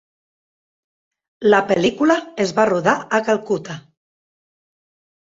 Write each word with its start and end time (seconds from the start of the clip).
La 1.53 1.59
pel·lícula 1.71 2.15
es 2.45 2.53
va 2.61 2.65
rodar 2.71 2.95
a 3.19 3.21
Calcutta. 3.29 3.77